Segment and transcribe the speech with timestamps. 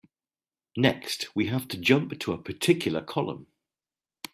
[0.75, 3.45] Next, we have to jump to a particular column.